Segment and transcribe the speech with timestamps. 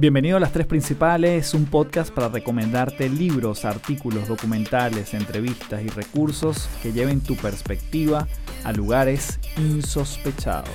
[0.00, 6.70] Bienvenido a Las Tres Principales, un podcast para recomendarte libros, artículos, documentales, entrevistas y recursos
[6.82, 8.26] que lleven tu perspectiva
[8.64, 10.70] a lugares insospechados.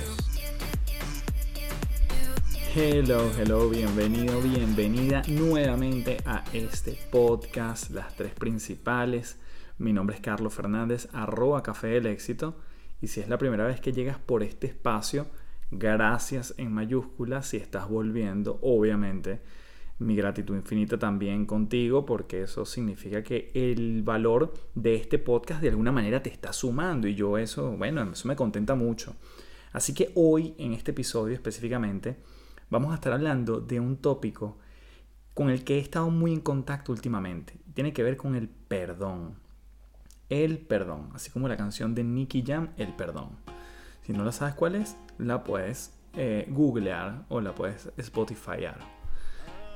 [2.76, 9.40] Hello, hello, bienvenido, bienvenida nuevamente a este podcast, Las Tres Principales.
[9.76, 12.60] Mi nombre es Carlos Fernández, arroba Café del Éxito.
[13.00, 15.26] Y si es la primera vez que llegas por este espacio,
[15.70, 19.40] gracias en mayúsculas si estás volviendo, obviamente.
[19.98, 25.70] Mi gratitud infinita también contigo porque eso significa que el valor de este podcast de
[25.70, 29.16] alguna manera te está sumando y yo eso, bueno, eso me contenta mucho.
[29.72, 32.16] Así que hoy en este episodio específicamente
[32.68, 34.58] vamos a estar hablando de un tópico
[35.32, 37.58] con el que he estado muy en contacto últimamente.
[37.74, 39.34] Tiene que ver con el perdón.
[40.28, 43.55] El perdón, así como la canción de Nicky Jam, El perdón.
[44.06, 48.78] Si no la sabes cuál es, la puedes eh, googlear o la puedes spotifyar.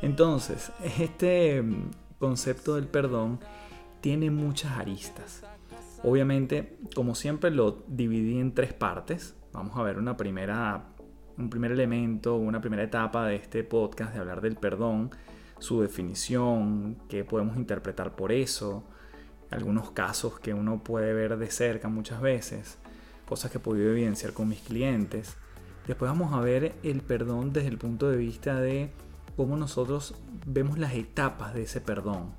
[0.03, 0.71] Entonces,
[1.01, 3.41] este mm, concepto del perdón
[4.01, 5.43] tiene muchas aristas.
[6.05, 9.35] Obviamente, como siempre, lo dividí en tres partes.
[9.53, 10.85] Vamos a ver una primera,
[11.37, 15.11] un primer elemento, una primera etapa de este podcast de hablar del perdón,
[15.59, 18.85] su definición, qué podemos interpretar por eso,
[19.51, 22.79] algunos casos que uno puede ver de cerca muchas veces,
[23.31, 25.37] cosas que he podido evidenciar con mis clientes.
[25.87, 28.91] Después vamos a ver el perdón desde el punto de vista de
[29.37, 32.35] cómo nosotros vemos las etapas de ese perdón,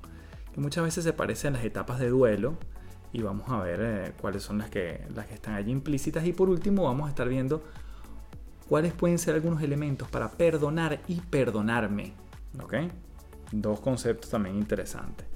[0.52, 2.58] que muchas veces se parecen a las etapas de duelo,
[3.10, 6.26] y vamos a ver eh, cuáles son las que, las que están allí implícitas.
[6.26, 7.62] Y por último vamos a estar viendo
[8.68, 12.12] cuáles pueden ser algunos elementos para perdonar y perdonarme.
[12.62, 12.74] ¿Ok?
[13.50, 15.26] Dos conceptos también interesantes.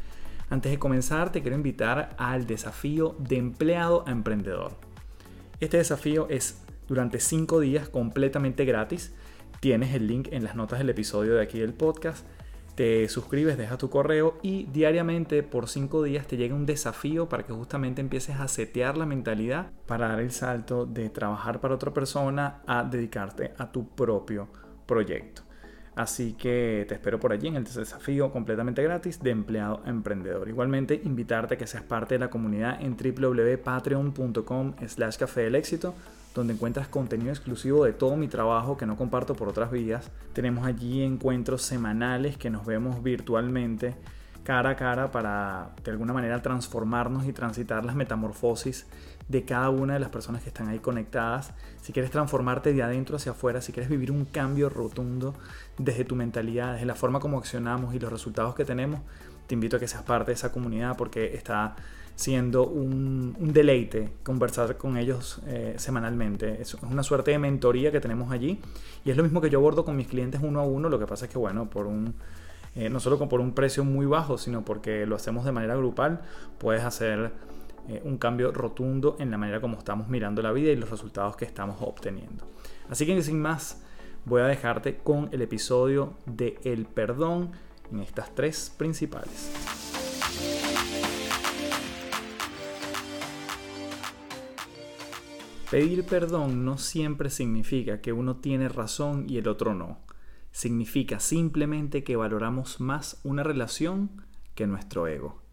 [0.49, 4.86] Antes de comenzar, te quiero invitar al desafío de empleado a emprendedor.
[5.59, 9.15] Este desafío es durante 5 días completamente gratis.
[9.61, 12.27] Tienes el link en las notas del episodio de aquí del podcast.
[12.75, 17.47] Te suscribes, dejas tu correo y diariamente por 5 días te llega un desafío para
[17.47, 21.95] que justamente empieces a setear la mentalidad para dar el salto de trabajar para otra
[21.95, 24.49] persona a dedicarte a tu propio
[24.85, 25.46] proyecto.
[25.97, 30.47] Así que te espero por allí en el desafío completamente gratis de empleado emprendedor.
[30.47, 35.95] Igualmente, invitarte a que seas parte de la comunidad en www.patreon.com slash café del éxito,
[36.35, 40.11] donde encuentras contenido exclusivo de todo mi trabajo que no comparto por otras vías.
[40.35, 43.95] Tenemos allí encuentros semanales que nos vemos virtualmente
[44.47, 48.87] cara a cara para de alguna manera transformarnos y transitar las metamorfosis
[49.29, 51.53] de cada una de las personas que están ahí conectadas.
[51.83, 55.35] Si quieres transformarte de adentro hacia afuera, si quieres vivir un cambio rotundo
[55.79, 59.01] desde tu mentalidad, desde la forma como accionamos y los resultados que tenemos,
[59.47, 61.77] te invito a que seas parte de esa comunidad porque está
[62.17, 66.61] siendo un, deleite conversar con ellos eh, semanalmente.
[66.61, 68.59] Es una suerte de mentoría que tenemos allí
[69.05, 71.07] y es lo mismo que yo abordo con mis clientes uno a uno, lo que
[71.07, 72.15] pasa es que bueno, por un
[72.77, 76.21] eh, no solo por un precio muy bajo, sino porque lo hacemos de manera grupal,
[76.59, 77.33] puedes hacer
[77.89, 81.37] eh, un cambio rotundo en la manera como estamos mirando la vida y los resultados
[81.37, 82.45] que estamos obteniendo.
[82.91, 83.83] Así que sin más,
[84.27, 87.53] voy a dejarte con el episodio de El perdón
[87.91, 89.51] en estas tres principales.
[95.71, 100.05] Pedir perdón no siempre significa que uno tiene razón y el otro no
[100.57, 104.23] significa simplemente que valoramos más una relación
[104.55, 105.46] que nuestro ego.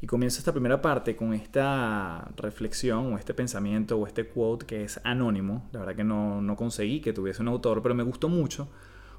[0.00, 4.84] Y comienzo esta primera parte con esta reflexión o este pensamiento o este quote que
[4.84, 5.68] es anónimo.
[5.72, 8.68] La verdad que no, no conseguí que tuviese un autor, pero me gustó mucho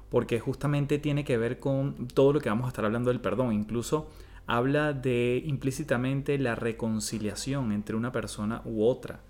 [0.08, 3.52] porque justamente tiene que ver con todo lo que vamos a estar hablando del perdón.
[3.52, 4.08] Incluso
[4.46, 9.20] habla de implícitamente la reconciliación entre una persona u otra.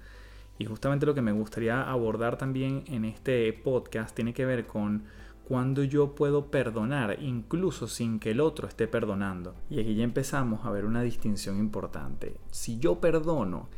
[0.59, 5.05] Y justamente lo que me gustaría abordar también en este podcast tiene que ver con
[5.51, 9.57] cuando yo puedo perdonar incluso sin que el otro esté perdonando.
[9.69, 12.37] Y aquí ya empezamos a ver una distinción importante.
[12.53, 13.69] Si yo perdono,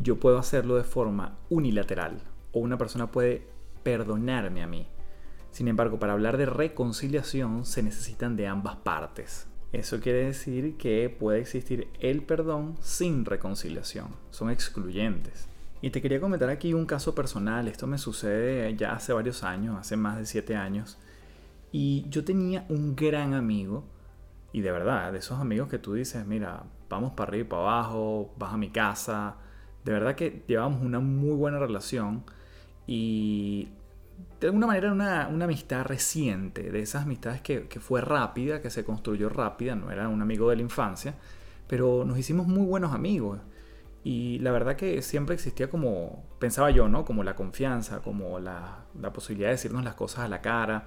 [0.00, 2.20] yo puedo hacerlo de forma unilateral
[2.50, 3.46] o una persona puede
[3.84, 4.88] perdonarme a mí.
[5.52, 9.46] Sin embargo, para hablar de reconciliación se necesitan de ambas partes.
[9.72, 14.08] Eso quiere decir que puede existir el perdón sin reconciliación.
[14.32, 15.47] Son excluyentes.
[15.80, 17.68] Y te quería comentar aquí un caso personal.
[17.68, 20.98] Esto me sucede ya hace varios años, hace más de siete años.
[21.70, 23.84] Y yo tenía un gran amigo,
[24.52, 27.62] y de verdad, de esos amigos que tú dices, mira, vamos para arriba y para
[27.62, 29.36] abajo, vas a mi casa.
[29.84, 32.24] De verdad que llevábamos una muy buena relación
[32.86, 33.68] y
[34.40, 38.70] de alguna manera una, una amistad reciente, de esas amistades que, que fue rápida, que
[38.70, 41.14] se construyó rápida, no era un amigo de la infancia,
[41.68, 43.38] pero nos hicimos muy buenos amigos.
[44.08, 47.04] Y la verdad que siempre existía como, pensaba yo, ¿no?
[47.04, 50.86] Como la confianza, como la, la posibilidad de decirnos las cosas a la cara.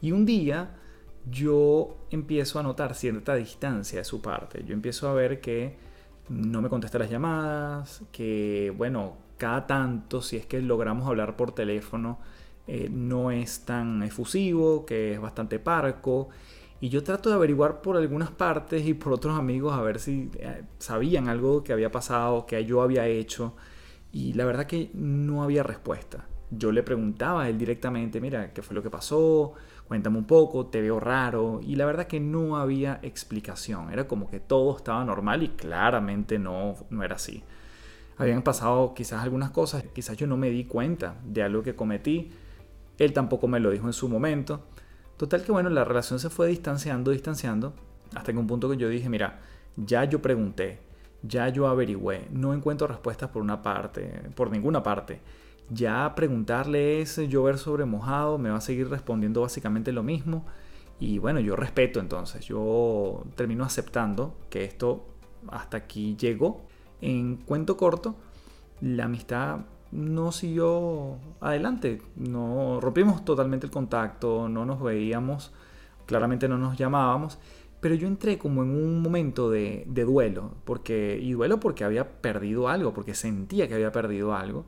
[0.00, 0.74] Y un día
[1.30, 4.64] yo empiezo a notar cierta distancia de su parte.
[4.64, 5.76] Yo empiezo a ver que
[6.28, 11.52] no me contesta las llamadas, que bueno, cada tanto, si es que logramos hablar por
[11.52, 12.18] teléfono,
[12.66, 16.30] eh, no es tan efusivo, que es bastante parco.
[16.80, 20.30] Y yo trato de averiguar por algunas partes y por otros amigos a ver si
[20.38, 23.54] eh, sabían algo que había pasado, que yo había hecho.
[24.12, 26.26] Y la verdad que no había respuesta.
[26.50, 29.54] Yo le preguntaba a él directamente, mira, ¿qué fue lo que pasó?
[29.86, 31.60] Cuéntame un poco, te veo raro.
[31.62, 33.92] Y la verdad que no había explicación.
[33.92, 37.42] Era como que todo estaba normal y claramente no, no era así.
[38.18, 42.30] Habían pasado quizás algunas cosas, quizás yo no me di cuenta de algo que cometí.
[42.98, 44.64] Él tampoco me lo dijo en su momento.
[45.18, 47.74] Total que bueno, la relación se fue distanciando, distanciando,
[48.14, 49.40] hasta que un punto que yo dije, mira,
[49.76, 50.78] ya yo pregunté,
[51.22, 55.20] ya yo averigüé, no encuentro respuestas por una parte, por ninguna parte.
[55.70, 60.46] Ya preguntarle es llover sobre mojado, me va a seguir respondiendo básicamente lo mismo.
[61.00, 65.04] Y bueno, yo respeto entonces, yo termino aceptando que esto
[65.48, 66.62] hasta aquí llegó.
[67.00, 68.14] En cuento corto,
[68.80, 69.58] la amistad
[69.92, 75.52] no siguió adelante, no rompimos totalmente el contacto, no nos veíamos,
[76.06, 77.38] claramente no nos llamábamos
[77.80, 82.68] pero yo entré como en un momento de, duelo, porque, y duelo porque había perdido
[82.68, 84.66] algo, porque sentía que había perdido algo,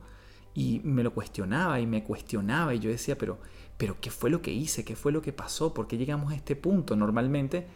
[0.55, 3.39] y me lo cuestionaba y me cuestionaba, y yo decía, pero,
[3.77, 4.85] pero ¿qué fue lo que hice?
[4.85, 5.75] ¿Qué fue lo que pasó?
[5.75, 6.95] ¿Por qué llegamos a este punto?
[6.95, 7.67] Normalmente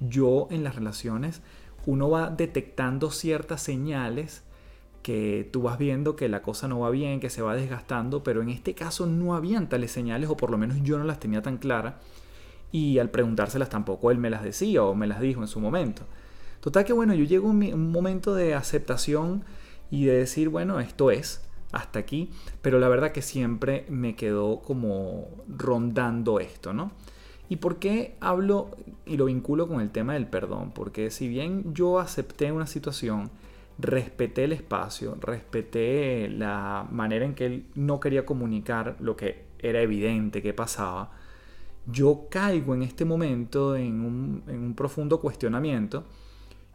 [0.00, 1.42] yo en las relaciones,
[1.86, 4.42] uno va detectando ciertas señales
[5.02, 8.42] que tú vas viendo que la cosa no va bien, que se va desgastando, pero
[8.42, 11.42] en este caso no habían tales señales, o por lo menos yo no las tenía
[11.42, 11.94] tan claras
[12.72, 16.02] y al preguntárselas tampoco él me las decía o me las dijo en su momento.
[16.60, 19.44] Total que bueno, yo llego a un momento de aceptación
[19.90, 21.42] y de decir, bueno, esto es,
[21.72, 22.30] hasta aquí,
[22.62, 26.92] pero la verdad que siempre me quedó como rondando esto, ¿no?
[27.48, 28.70] ¿Y por qué hablo
[29.06, 30.70] y lo vinculo con el tema del perdón?
[30.72, 33.30] Porque si bien yo acepté una situación,
[33.80, 39.80] respeté el espacio, respeté la manera en que él no quería comunicar lo que era
[39.80, 41.12] evidente que pasaba,
[41.86, 46.04] yo caigo en este momento en un, profundo cuestionamiento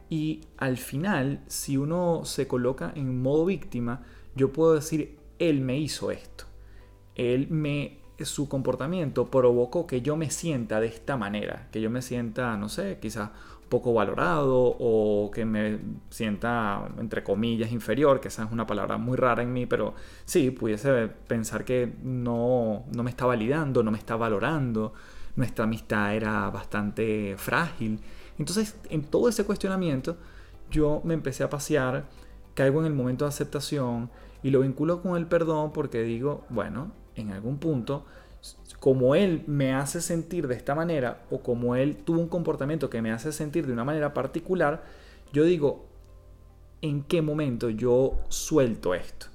[0.08, 4.02] y al final, si uno se coloca en modo víctima,
[4.34, 6.44] yo puedo decir, él me hizo esto.
[7.16, 12.02] Él me, su comportamiento provocó que yo me sienta de esta manera, que yo me
[12.02, 13.30] sienta, no sé, quizás
[13.68, 15.78] poco valorado o que me
[16.10, 20.50] sienta, entre comillas, inferior, que esa es una palabra muy rara en mí, pero sí,
[20.50, 24.92] pudiese pensar que no, no me está validando, no me está valorando,
[25.34, 28.00] nuestra amistad era bastante frágil.
[28.38, 30.16] Entonces, en todo ese cuestionamiento,
[30.70, 32.06] yo me empecé a pasear,
[32.54, 34.10] caigo en el momento de aceptación
[34.42, 38.04] y lo vinculo con el perdón porque digo, bueno, en algún punto
[38.80, 43.02] como él me hace sentir de esta manera o como él tuvo un comportamiento que
[43.02, 44.84] me hace sentir de una manera particular,
[45.32, 45.86] yo digo,
[46.82, 49.26] ¿en qué momento yo suelto esto?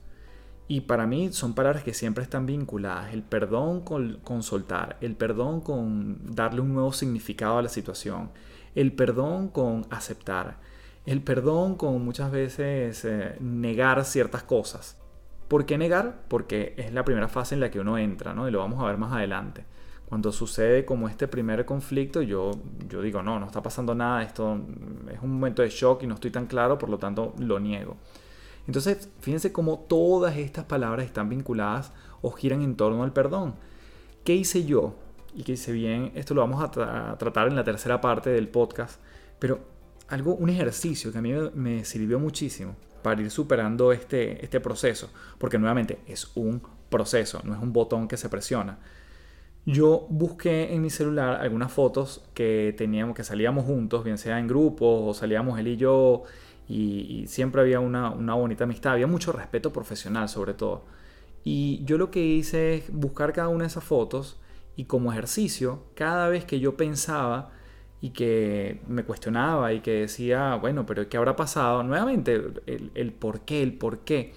[0.67, 3.13] Y para mí son palabras que siempre están vinculadas.
[3.13, 8.31] El perdón con, soltar, el perdón con darle un nuevo significado a la situación,
[8.73, 10.59] el perdón con aceptar,
[11.05, 15.00] el perdón con muchas veces eh, negar ciertas cosas.
[15.51, 16.23] ¿Por qué negar?
[16.29, 18.47] Porque es la primera fase en la que uno entra, ¿no?
[18.47, 19.65] Y lo vamos a ver más adelante.
[20.05, 22.51] Cuando sucede como este primer conflicto, yo,
[22.87, 24.61] yo digo, no, no está pasando nada, esto
[25.11, 27.97] es un momento de shock y no estoy tan claro, por lo tanto lo niego.
[28.65, 33.55] Entonces, fíjense cómo todas estas palabras están vinculadas o giran en torno al perdón.
[34.23, 34.95] ¿Qué hice yo?
[35.35, 36.71] Y que hice bien, esto lo vamos a,
[37.17, 39.01] tratar en la tercera parte del podcast,
[39.37, 39.59] pero
[40.07, 45.09] algo, un ejercicio que a mí me sirvió muchísimo para ir superando este, este proceso,
[45.37, 48.79] porque nuevamente es un proceso, no es un botón que se presiona.
[49.65, 54.47] Yo busqué en mi celular algunas fotos que teníamos, que salíamos juntos, bien sea en
[54.47, 56.23] grupos o salíamos él y yo,
[56.67, 60.85] y, siempre había una, una, bonita amistad, había mucho respeto profesional sobre todo.
[61.43, 64.39] Y yo lo que hice es buscar cada una de esas fotos
[64.75, 67.51] y como ejercicio, cada vez que yo pensaba
[68.01, 71.83] y que me cuestionaba y que decía, bueno, pero ¿qué habrá pasado?
[71.83, 74.33] Nuevamente, el, por qué, el por qué.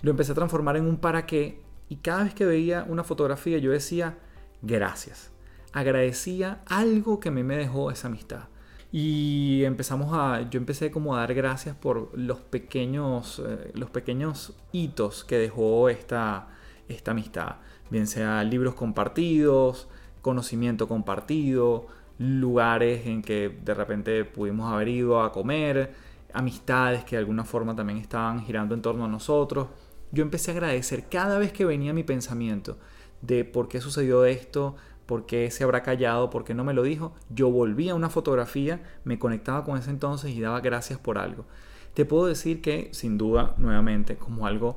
[0.00, 3.58] Lo empecé a transformar en un para qué y cada vez que veía una fotografía
[3.58, 4.16] yo decía,
[4.62, 5.30] gracias.
[5.72, 8.44] Agradecía algo que a mí me dejó esa amistad.
[8.90, 14.54] Y empezamos a, yo empecé como a dar gracias por los pequeños, eh, los pequeños
[14.72, 16.48] hitos que dejó esta,
[16.88, 17.56] esta amistad.
[17.90, 19.88] Bien sea libros compartidos,
[20.22, 21.86] conocimiento compartido,
[22.18, 25.92] lugares en que de repente pudimos haber ido a comer,
[26.32, 29.68] amistades que de alguna forma también estaban girando en torno a nosotros.
[30.12, 32.78] Yo empecé a agradecer cada vez que venía mi pensamiento
[33.22, 34.76] de por qué sucedió esto,
[35.08, 36.28] ¿Por qué se habrá callado?
[36.28, 37.14] ¿Por qué no me lo dijo?
[37.30, 41.46] Yo volví a una fotografía, me conectaba con ese entonces y daba gracias por algo.
[41.94, 44.76] Te puedo decir que, sin duda, nuevamente, como algo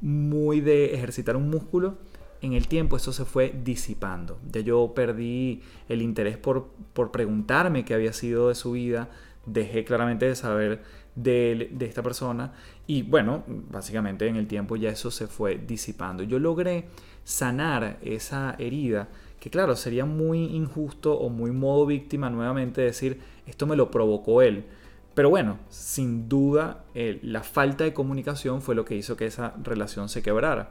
[0.00, 1.98] muy de ejercitar un músculo,
[2.42, 4.38] en el tiempo eso se fue disipando.
[4.50, 9.10] Ya yo perdí el interés por, por preguntarme qué había sido de su vida,
[9.46, 10.82] dejé claramente de saber
[11.14, 12.52] de, de, esta persona
[12.86, 16.22] y bueno, básicamente en el tiempo ya eso se fue disipando.
[16.22, 16.86] Yo logré
[17.24, 19.08] sanar esa herida
[19.40, 24.42] que claro, sería muy injusto o muy modo víctima nuevamente decir esto me lo provocó
[24.42, 24.66] él.
[25.14, 30.08] Pero bueno, sin duda la falta de comunicación fue lo que hizo que esa relación
[30.08, 30.70] se quebrara.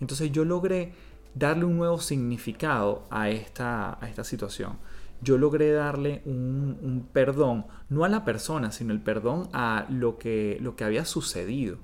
[0.00, 0.92] Entonces yo logré
[1.34, 4.78] darle un nuevo significado a esta, a esta situación.
[5.20, 10.58] Yo logré darle un, perdón, no a la persona, sino el perdón a lo que,
[10.60, 11.78] lo que había sucedido.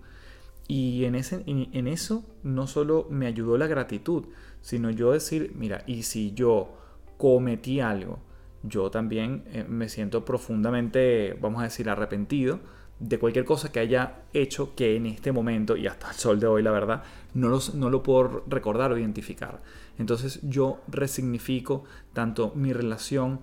[0.67, 4.27] Y en, ese, en, eso no solo me ayudó la gratitud,
[4.63, 6.79] sino yo decir, mira, y si yo
[7.19, 8.21] cometí algo,
[8.63, 12.61] yo también eh, me siento profundamente, vamos a decir, arrepentido
[13.09, 16.47] de cualquier cosa que haya hecho que en este momento y hasta el sol de
[16.47, 17.03] hoy, la verdad,
[17.35, 19.61] no, no lo puedo recordar o identificar.
[19.99, 23.41] Entonces yo resignifico tanto mi relación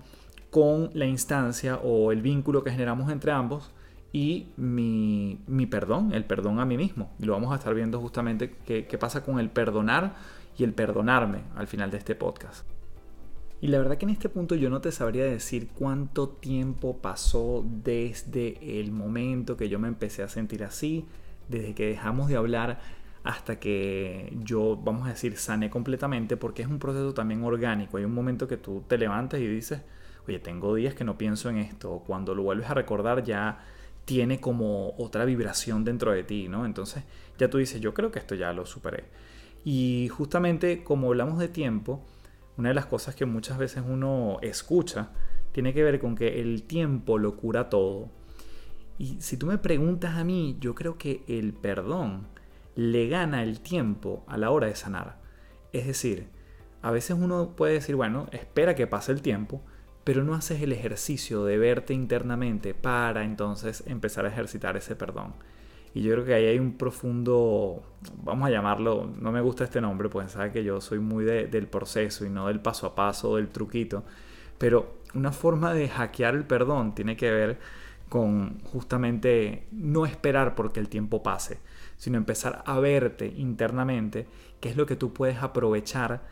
[0.50, 3.70] con la instancia o el vínculo que generamos entre ambos
[4.12, 5.38] y mi,
[5.70, 7.12] perdón, el perdón a mí mismo.
[7.18, 10.14] Y lo vamos a estar viendo justamente qué, qué pasa con el perdonar
[10.58, 12.66] y el perdonarme al final de este podcast.
[13.62, 17.64] Y la verdad que en este punto yo no te sabría decir cuánto tiempo pasó
[17.64, 21.06] desde el momento que yo me empecé a sentir así,
[21.48, 22.80] desde que dejamos de hablar
[23.22, 27.98] hasta que yo, vamos a decir, sané completamente, porque es un proceso también orgánico.
[27.98, 29.80] Hay un momento que tú te levantas y dices,
[30.26, 33.64] oye, tengo días que no pienso en esto, cuando lo vuelves a recordar ya
[34.04, 36.66] tiene como otra vibración dentro de ti, ¿no?
[36.66, 37.04] Entonces
[37.38, 39.04] ya tú dices, yo creo que esto ya lo superé.
[39.64, 42.02] Y justamente como hablamos de tiempo,
[42.56, 45.10] una de las cosas que muchas veces uno escucha
[45.52, 48.10] tiene que ver con que el tiempo lo cura todo.
[48.98, 52.26] Y si tú me preguntas a mí, yo creo que el perdón
[52.74, 55.18] le gana el tiempo a la hora de sanar.
[55.72, 56.28] Es decir,
[56.82, 59.62] a veces uno puede decir, bueno, espera que pase el tiempo,
[60.04, 65.34] pero no haces el ejercicio de verte internamente para entonces empezar a ejercitar ese perdón.
[65.94, 67.82] Y yo creo que ahí hay un profundo,
[68.22, 71.66] vamos a llamarlo, no me gusta este nombre, pues sabe que yo soy muy del
[71.66, 74.04] proceso y no del paso a paso, del truquito.
[74.56, 77.58] Pero una forma de hackear el perdón tiene que ver
[78.08, 81.58] con justamente no esperar porque el tiempo pase,
[81.96, 84.26] sino empezar a verte internamente
[84.60, 86.22] qué es lo que tú puedes aprovechar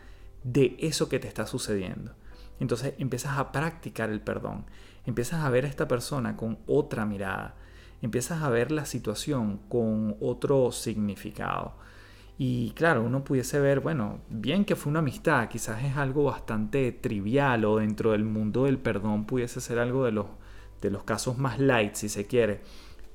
[0.43, 2.13] de eso que te está sucediendo.
[2.59, 4.65] Entonces empiezas a practicar el perdón,
[5.05, 7.55] empiezas a ver a esta persona con otra mirada,
[8.01, 11.73] empiezas a ver la situación con otro significado.
[12.37, 16.91] Y claro, uno pudiese ver, bueno, bien que fue una amistad, quizás es algo bastante
[16.91, 20.25] trivial o dentro del mundo del perdón pudiese ser algo de los,
[20.81, 22.61] de los casos más light, si se quiere.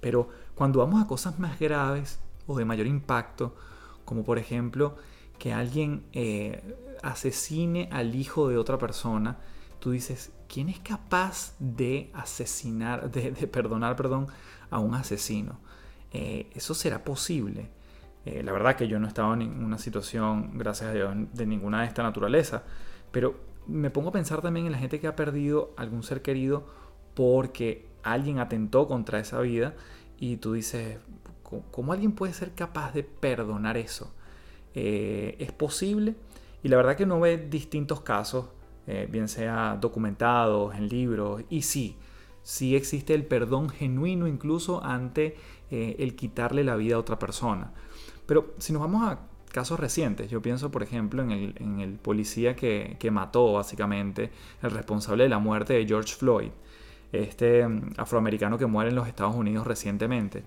[0.01, 3.57] Pero cuando vamos a cosas más graves o de mayor impacto,
[4.05, 4.97] como por ejemplo
[5.39, 6.63] que alguien eh,
[7.03, 9.39] asesine al hijo de otra persona,
[9.81, 14.29] tú dices, ¿quién es capaz de asesinar, de, perdonar, perdón,
[14.71, 15.59] a un asesino?
[16.13, 17.69] Eh, ¿Eso será posible?
[18.25, 21.47] Eh, la verdad que yo no he estado en una situación, gracias a Dios, de
[21.47, 22.65] ninguna de esta naturaleza,
[23.11, 26.67] pero me pongo a pensar también en la gente que ha perdido algún ser querido
[27.15, 29.75] porque alguien atentó contra esa vida
[30.19, 30.99] y tú dices,
[31.71, 34.15] ¿cómo alguien puede ser capaz de perdonar eso?
[34.75, 36.15] Eh, ¿Es posible?
[36.63, 38.47] Y la verdad que no ve distintos casos
[39.11, 41.97] bien sea documentados en libros, y sí,
[42.47, 45.37] sí existe el perdón genuino incluso ante
[45.69, 47.73] eh, el quitarle la vida a otra persona.
[48.25, 49.19] Pero si nos vamos a
[49.51, 54.31] casos recientes, yo pienso por ejemplo en el, policía que, mató básicamente
[54.63, 56.51] el responsable de la muerte de George Floyd,
[57.11, 60.45] este mm, afroamericano que muere en los Estados Unidos recientemente.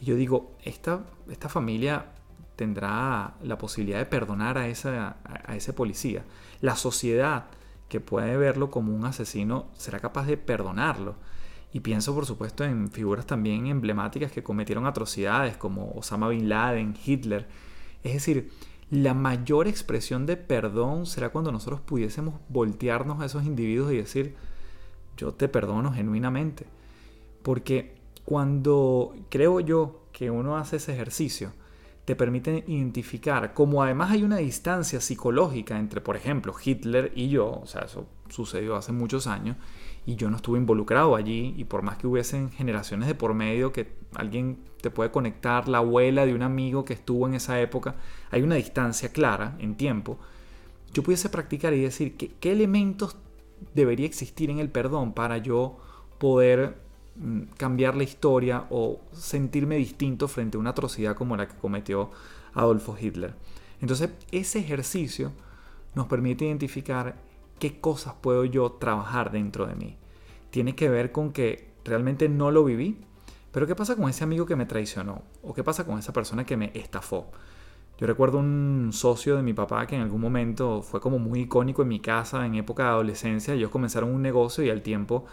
[0.00, 2.06] Y yo digo, esta, esta familia
[2.56, 6.24] tendrá la posibilidad de perdonar a, a ese policía.
[6.60, 7.44] La sociedad
[7.88, 11.14] que puede verlo como un asesino será capaz de perdonarlo.
[11.72, 16.94] Y pienso por supuesto en figuras también emblemáticas que cometieron atrocidades como Osama Bin Laden,
[17.04, 17.48] Hitler.
[18.02, 18.50] Es decir,
[18.90, 24.36] la mayor expresión de perdón será cuando nosotros pudiésemos voltearnos a esos individuos y decir,
[25.16, 26.66] yo te perdono genuinamente.
[27.42, 31.52] Porque cuando creo yo que uno hace ese ejercicio,
[32.06, 37.60] te permiten identificar, como además hay una distancia psicológica entre, por ejemplo, Hitler y yo,
[37.62, 39.56] o sea, eso sucedió hace muchos años,
[40.06, 43.72] y yo no estuve involucrado allí, y por más que hubiesen generaciones de por medio
[43.72, 47.96] que alguien te puede conectar, la abuela de un amigo que estuvo en esa época,
[48.30, 50.16] hay una distancia clara en tiempo,
[50.92, 53.16] yo pudiese practicar y decir que, qué elementos
[53.74, 55.78] debería existir en el perdón para yo
[56.18, 56.85] poder
[57.56, 62.10] cambiar la historia o sentirme distinto frente a una atrocidad como la que cometió
[62.54, 63.34] Adolfo Hitler.
[63.80, 65.32] Entonces, ese ejercicio
[65.94, 67.16] nos permite identificar
[67.58, 69.96] qué cosas puedo yo trabajar dentro de mí.
[70.50, 72.98] Tiene que ver con que realmente no lo viví,
[73.52, 75.22] pero ¿qué pasa con ese amigo que me traicionó?
[75.42, 77.30] ¿O qué pasa con esa persona que me estafó?
[77.98, 81.80] Yo recuerdo un socio de mi papá que en algún momento fue como muy icónico
[81.80, 83.54] en mi casa en época de adolescencia.
[83.54, 85.24] Ellos comenzaron un negocio y al tiempo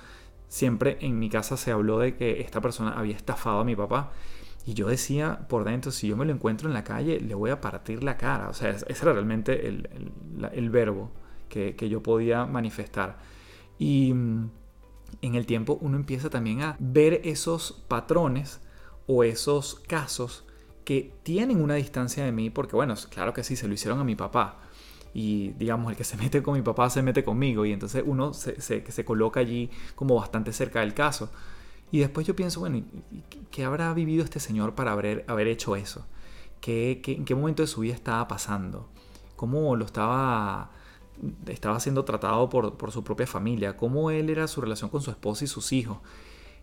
[0.53, 4.11] siempre en mi casa se habló de que esta persona había estafado a mi papá.
[4.67, 7.49] Y yo decía por dentro, si yo me lo encuentro en la calle, le voy
[7.49, 8.49] a partir la cara.
[8.49, 11.09] O sea, ese era realmente el, verbo
[11.49, 13.17] que, que, yo podía manifestar.
[13.79, 14.51] Y mm,
[15.23, 18.61] en el tiempo uno empieza también a ver esos patrones
[19.07, 20.45] o esos casos
[20.85, 24.03] que tienen una distancia de mí, porque bueno, claro que sí, se lo hicieron a
[24.03, 24.59] mi papá.
[25.13, 27.65] Y digamos, el que se mete con mi papá se mete conmigo.
[27.65, 31.29] Y entonces uno se, se, se coloca allí como bastante cerca del caso.
[31.93, 32.81] Y después yo pienso, bueno,
[33.51, 36.07] ¿qué habrá vivido este señor para haber, haber hecho eso?
[36.59, 38.89] ¿Qué, en qué momento de su vida estaba pasando?
[39.35, 40.71] ¿Cómo lo estaba,
[41.45, 43.77] estaba siendo tratado por, por su propia familia?
[43.77, 45.99] ¿Cómo él era su relación con su esposa y sus hijos?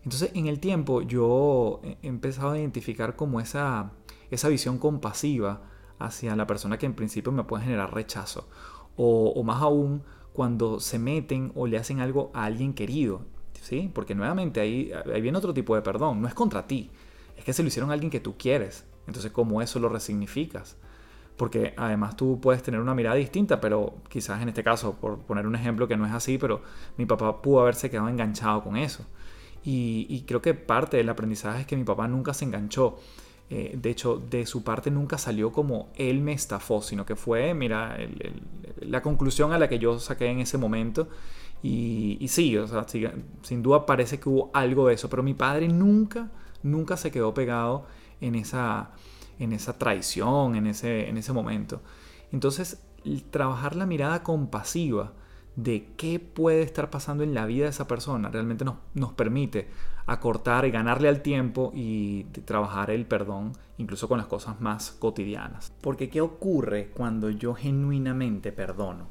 [0.03, 3.91] Entonces, en el tiempo yo he empezado a identificar como esa,
[4.31, 5.61] esa visión compasiva
[6.05, 8.47] hacia la persona que en principio me puede generar rechazo.
[8.97, 10.03] O, más aún,
[10.33, 13.21] cuando se meten o le hacen algo a alguien querido.
[13.61, 13.89] ¿sí?
[13.93, 16.21] Porque nuevamente ahí, ahí viene otro tipo de perdón.
[16.21, 16.91] No es contra ti.
[17.37, 18.85] Es que se lo hicieron a alguien que tú quieres.
[19.07, 20.77] Entonces, ¿cómo eso lo resignificas?
[21.37, 25.47] Porque además tú puedes tener una mirada distinta, pero quizás en este caso, por poner
[25.47, 26.61] un ejemplo que no es así, pero
[26.97, 29.05] mi papá pudo haberse quedado enganchado con eso.
[29.63, 32.97] Y creo que parte del aprendizaje es que mi papá nunca se enganchó
[33.53, 37.53] eh, de hecho, de su parte nunca salió como él me estafó, sino que fue,
[37.53, 37.97] mira,
[38.79, 41.09] la conclusión a la que yo saqué en ese momento.
[41.61, 42.85] Y, sí, o sea,
[43.41, 46.31] sin duda parece que hubo algo de eso, pero mi padre nunca,
[46.63, 47.87] nunca se quedó pegado
[48.21, 48.91] en esa,
[49.37, 51.81] en esa traición, en ese, en ese momento.
[52.31, 52.81] Entonces,
[53.31, 55.11] trabajar la mirada compasiva
[55.57, 59.67] de qué puede estar pasando en la vida de esa persona realmente nos, nos permite
[60.11, 65.73] acortar y ganarle al tiempo y trabajar el perdón incluso con las cosas más cotidianas.
[65.81, 69.07] Porque ¿qué ocurre cuando yo genuinamente perdono?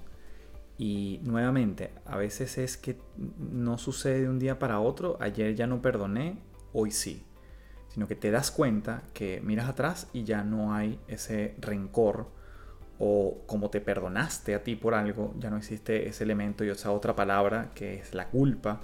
[0.78, 2.98] Y nuevamente, a veces es que
[3.38, 6.38] no sucede de un día para otro, ayer ya no perdoné,
[6.72, 7.22] hoy sí.
[7.88, 12.28] Sino que te das cuenta que miras atrás y ya no hay ese rencor
[12.98, 16.92] o como te perdonaste a ti por algo, ya no existe ese elemento y esa
[16.92, 18.80] otra palabra que es la culpa.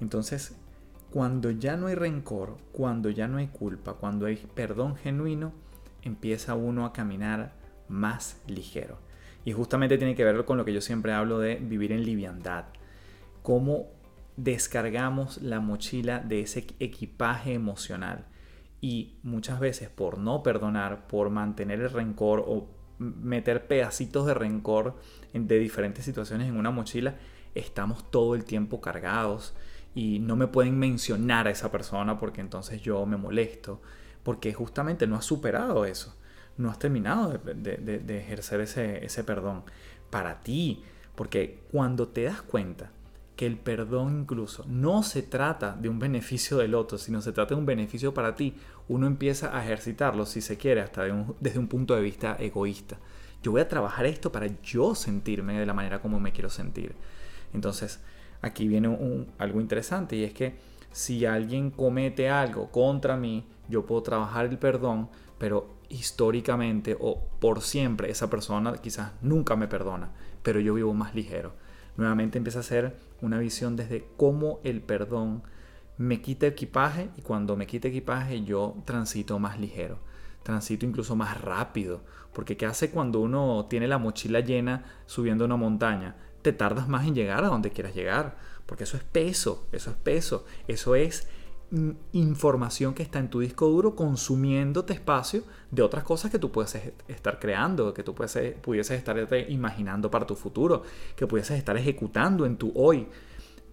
[0.00, 0.56] Entonces,
[1.10, 5.52] cuando ya no hay rencor, cuando ya no hay culpa, cuando hay perdón genuino,
[6.02, 7.52] empieza uno a caminar
[7.88, 8.98] más ligero.
[9.44, 12.66] Y justamente tiene que ver con lo que yo siempre hablo de vivir en liviandad.
[13.42, 13.88] Cómo
[14.36, 18.26] descargamos la mochila de ese equipaje emocional.
[18.80, 22.68] Y muchas veces por no perdonar, por mantener el rencor o
[22.98, 24.96] meter pedacitos de rencor
[25.32, 27.16] de diferentes situaciones en una mochila,
[27.54, 29.54] estamos todo el tiempo cargados
[29.94, 33.80] y no me pueden mencionar a esa persona porque entonces yo me molesto,
[34.22, 36.16] porque justamente no has superado eso,
[36.56, 39.64] no has terminado de, ejercer ese, ese perdón
[40.10, 40.82] para ti,
[41.14, 42.90] porque cuando te das cuenta
[43.40, 47.54] que el perdón incluso no se trata de un beneficio del otro, sino se trata
[47.54, 48.54] de un beneficio para ti,
[48.88, 51.04] uno empieza a ejercitarlo, si se quiere, hasta
[51.40, 52.98] desde un punto de vista egoísta.
[53.42, 56.94] Yo voy a trabajar esto para yo sentirme de la manera como me quiero sentir.
[57.54, 58.00] Entonces,
[58.42, 60.56] aquí viene algo interesante y es que
[60.92, 67.62] si alguien comete algo contra mí, yo puedo trabajar el perdón, pero históricamente o por
[67.62, 70.10] siempre esa persona quizás nunca me perdona,
[70.42, 71.52] pero yo vivo más ligero
[72.00, 75.42] nuevamente empieza a ser una visión desde cómo el perdón
[75.98, 79.98] me quita equipaje y cuando me quita equipaje yo transito más ligero,
[80.42, 82.00] transito incluso más rápido,
[82.32, 86.16] porque ¿qué hace cuando uno tiene la mochila llena subiendo una montaña?
[86.42, 89.96] Te tardas más en llegar a donde quieras llegar, porque eso es peso, eso es
[89.96, 91.28] peso, eso es
[92.12, 96.76] información que está en tu disco duro consumiéndote espacio de otras cosas que tú puedes
[97.06, 99.16] estar creando, que tú puedes, pudieses estar
[99.48, 100.82] imaginando para tu futuro,
[101.14, 103.06] que pudieses estar ejecutando en tu hoy.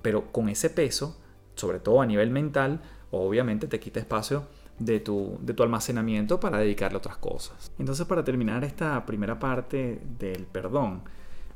[0.03, 1.17] Pero con ese peso,
[1.56, 4.45] sobre todo a nivel mental, obviamente te quita espacio
[4.77, 7.71] de tu, de tu almacenamiento para dedicarle a otras cosas.
[7.80, 11.01] Entonces para terminar esta primera parte del perdón,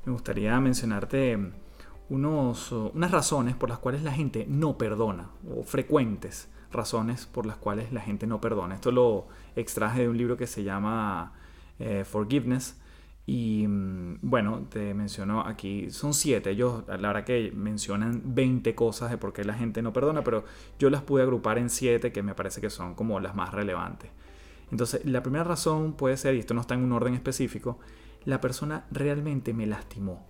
[0.05, 1.37] me gustaría mencionarte
[2.09, 7.57] unos, unas razones por las cuales la gente no perdona, o frecuentes razones por las
[7.57, 8.75] cuales la gente no perdona.
[8.75, 11.33] Esto lo extraje de un libro que se llama
[11.79, 12.79] eh, Forgiveness
[13.25, 16.51] Y mm, bueno, te menciono aquí, son siete.
[16.51, 20.45] Ellos, la verdad que mencionan 20 cosas de por qué la gente no perdona, pero
[20.79, 24.09] yo las pude agrupar en siete que me parece que son como las más relevantes.
[24.71, 27.77] Entonces, la primera razón puede ser, y esto no está en un orden específico,
[28.25, 30.27] la persona realmente me lastimó.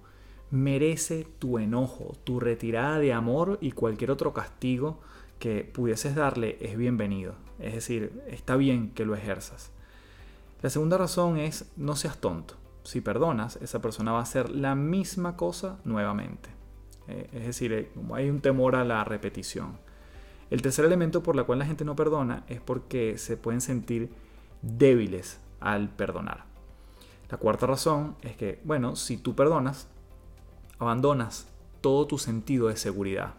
[0.49, 4.99] Merece tu enojo, tu retirada de amor y cualquier otro castigo
[5.39, 7.35] que pudieses darle es bienvenido.
[7.59, 9.71] Es decir, está bien que lo ejerzas.
[10.61, 12.55] La segunda razón es no seas tonto.
[12.83, 16.49] Si perdonas, esa persona va a hacer la misma cosa nuevamente.
[17.07, 19.77] Eh, es decir, eh, hay un temor a la repetición.
[20.49, 24.11] El tercer elemento por el cual la gente no perdona es porque se pueden sentir
[24.61, 26.50] débiles al perdonar.
[27.31, 29.87] La cuarta razón es que, bueno, si tú perdonas,
[30.79, 31.47] abandonas
[31.79, 33.35] todo tu sentido de seguridad.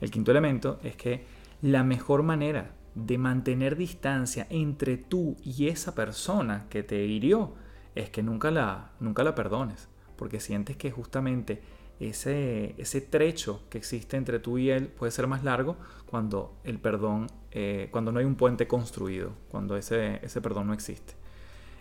[0.00, 1.24] El quinto elemento es que
[1.62, 7.54] la mejor manera de mantener distancia entre tú y esa persona que te hirió
[7.94, 11.62] es que nunca la, nunca la perdones, porque sientes que justamente
[11.98, 16.78] ese, ese trecho que existe entre tú y él puede ser más largo cuando el
[16.78, 21.17] perdón, eh, cuando no hay un puente construido, cuando ese, ese perdón no existe.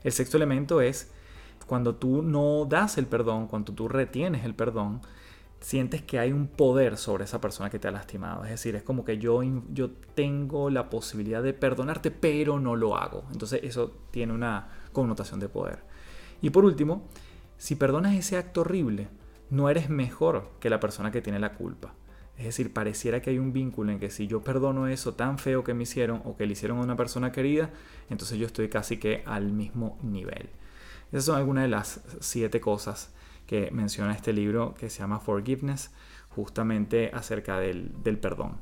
[0.08, 1.12] El sexto elemento es
[1.65, 5.02] cuando tú no das el perdón, cuando tú retienes el perdón,
[5.60, 8.46] sientes que hay un poder sobre esa persona que te ha lastimado.
[8.46, 9.41] Es decir, es como que yo,
[9.74, 13.26] yo tengo la posibilidad de perdonarte, pero no lo hago.
[13.34, 15.80] Entonces eso tiene una connotación de poder.
[16.41, 17.10] Y por último,
[17.58, 19.10] si perdonas ese acto horrible,
[19.50, 21.93] no eres mejor que la persona que tiene la culpa.
[22.38, 25.63] Es decir, pareciera que hay un vínculo en que si yo perdono eso tan feo
[25.63, 27.71] que me hicieron o que le hicieron a una persona querida,
[28.10, 30.50] entonces yo estoy casi que al mismo nivel.
[31.12, 33.12] Esas son algunas de las siete cosas
[33.47, 35.91] que menciona este libro que se llama Forgiveness,
[36.30, 38.58] justamente acerca del, del perdón,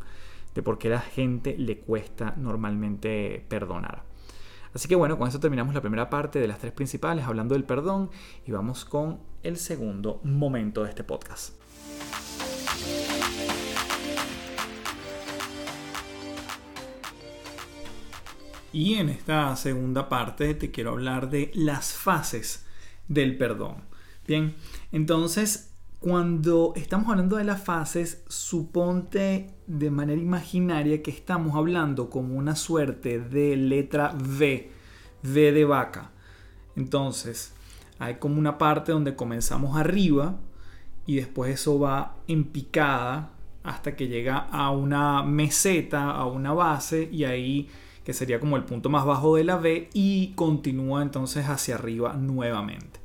[0.53, 4.03] de por qué a la gente le cuesta normalmente perdonar.
[4.73, 7.63] Así que bueno, con eso terminamos la primera parte de las tres principales hablando del
[7.63, 8.09] perdón
[8.45, 11.55] y vamos con el segundo momento de este podcast.
[18.75, 22.65] Y en esta segunda parte te quiero hablar de las fases
[23.07, 23.75] del perdón.
[24.27, 24.53] Bien,
[24.91, 32.35] entonces cuando estamos hablando de las fases, suponte de manera imaginaria que estamos hablando como
[32.35, 34.69] una suerte de letra V,
[35.23, 36.11] V de vaca.
[36.75, 37.53] Entonces,
[37.97, 40.35] hay como una parte donde comenzamos arriba
[41.05, 43.31] y después eso va en picada
[43.63, 47.69] hasta que llega a una meseta, a una base y ahí
[48.05, 52.13] que sería como el punto más bajo de la V, y continúa entonces hacia arriba
[52.13, 52.99] nuevamente.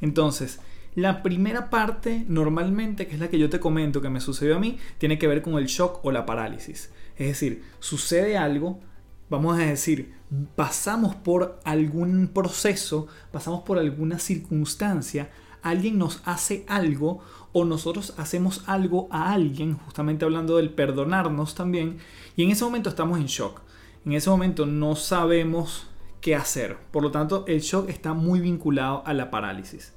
[0.00, 0.60] Entonces,
[0.94, 4.60] la primera parte, normalmente, que es la que yo te comento que me sucedió a
[4.60, 6.92] mí, tiene que ver con el shock o la parálisis.
[7.16, 8.80] Es decir, sucede algo,
[9.28, 10.14] vamos a decir,
[10.54, 17.20] pasamos por algún proceso, pasamos por alguna circunstancia, alguien nos hace algo
[17.52, 21.98] o nosotros hacemos algo a alguien, justamente hablando del perdonarnos también,
[22.36, 23.63] y en ese momento estamos en shock
[24.04, 25.86] en ese momento no sabemos
[26.20, 26.76] qué hacer.
[26.90, 29.92] Por lo tanto, el shock está muy vinculado a la parálisis.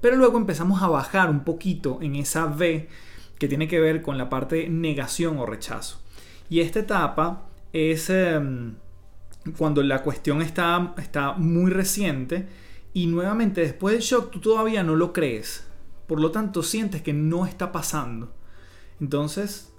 [0.00, 2.88] Pero luego empezamos a bajar un poquito en esa V
[3.38, 6.00] que tiene que ver con la parte negación o rechazo.
[6.48, 8.76] Y esta etapa es em,
[9.56, 12.48] cuando la cuestión está, está muy reciente
[12.92, 15.66] y nuevamente después del shock tú todavía no lo crees.
[16.06, 18.32] Por lo tanto, sientes que no está pasando.
[19.00, 19.72] Entonces,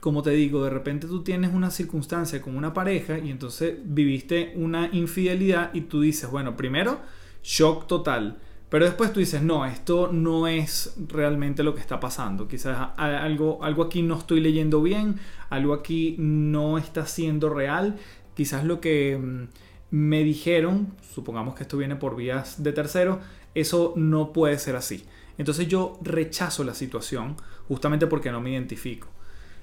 [0.00, 4.52] como te digo, de repente tú tienes una circunstancia con una pareja y entonces viviste
[4.56, 7.00] una infidelidad y tú dices, bueno, primero,
[7.42, 8.38] shock total.
[8.70, 12.48] Pero después tú dices, no, esto no es realmente lo que está pasando.
[12.48, 15.16] Quizás algo, algo aquí no estoy leyendo bien,
[15.50, 17.98] algo aquí no está siendo real.
[18.34, 19.48] Quizás lo que mm,
[19.90, 23.20] me dijeron, supongamos que esto viene por vías de tercero,
[23.54, 25.04] eso no puede ser así.
[25.36, 27.36] Entonces yo rechazo la situación
[27.66, 29.08] justamente porque no me identifico.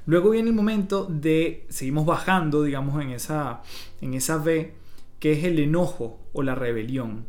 [0.08, 3.62] Luego viene el momento de, seguimos bajando, digamos, en esa,
[4.00, 4.74] en esa V,
[5.20, 7.26] que es el enojo o la rebelión.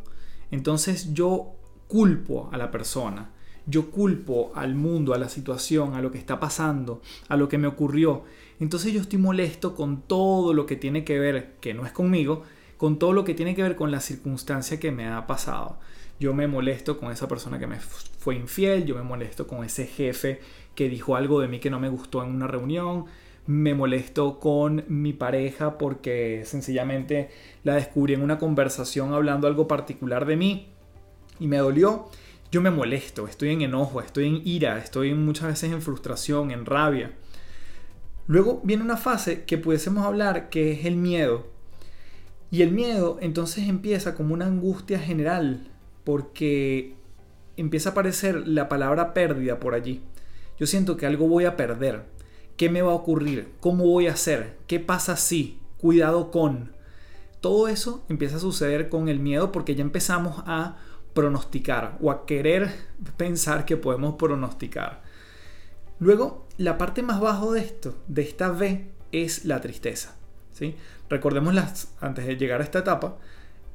[0.53, 1.57] Entonces yo
[1.89, 3.33] culpo a la persona,
[3.67, 7.59] yo culpo al mundo, a la situación, a lo que está pasando, a lo que
[7.59, 8.23] me ocurrió.
[8.61, 12.45] Entonces yo estoy molesto con todo lo que tiene que ver, que no es conmigo,
[12.77, 15.81] con todo lo que tiene que ver con la circunstancia que me ha pasado.
[16.21, 19.87] Yo me molesto con esa persona que me fue infiel, yo me molesto con ese
[19.87, 20.41] jefe
[20.75, 23.07] que dijo algo de mí que no me gustó en una reunión,
[23.47, 27.31] me molesto con mi pareja porque sencillamente
[27.63, 30.69] la descubrí en una conversación hablando algo particular de mí
[31.41, 32.09] y me dolió.
[32.51, 36.67] Yo me molesto, estoy en enojo, estoy en ira, estoy muchas veces en frustración, en
[36.67, 37.13] rabia.
[38.27, 41.47] Luego viene una fase que pudiésemos hablar que es el miedo.
[42.51, 45.69] Y el miedo entonces empieza como una angustia general
[46.09, 46.95] porque
[47.59, 50.01] empieza a aparecer la palabra pérdida por allí.
[50.59, 52.05] Yo siento que algo voy a perder.
[52.57, 53.53] ¿Qué me va a ocurrir?
[53.61, 54.57] ¿Cómo voy a hacer?
[54.67, 55.61] ¿Qué pasa si?
[55.77, 56.73] Cuidado con.
[57.43, 60.79] Todo eso empieza a suceder con el miedo porque ya empezamos a
[61.13, 62.73] pronosticar o a querer
[63.19, 65.03] pensar que podemos pronosticar.
[65.99, 70.17] Luego, la parte más bajo de esto, de esta V, es la tristeza.
[70.55, 70.75] ¿sí?
[71.11, 73.19] Recordemos las, antes de llegar a esta etapa,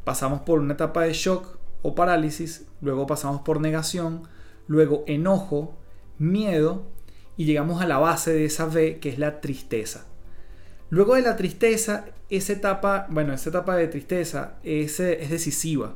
[0.04, 4.24] pasamos por una etapa de shock o parálisis, luego pasamos por negación,
[4.68, 5.78] luego enojo,
[6.18, 6.88] miedo
[7.38, 10.08] y llegamos a la base de esa V que es la tristeza.
[10.90, 15.96] Luego de la tristeza, esa etapa, bueno, esa etapa de tristeza es, es decisiva.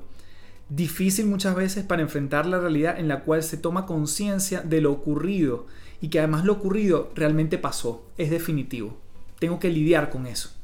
[0.70, 4.92] Difícil muchas veces para enfrentar la realidad en la cual se toma conciencia de lo
[4.92, 5.68] ocurrido
[6.02, 8.98] y que además lo ocurrido realmente pasó, es definitivo.
[9.40, 10.57] Tengo que lidiar con eso.